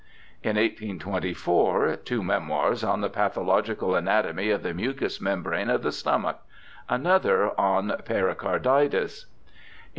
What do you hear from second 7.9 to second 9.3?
pericarditis.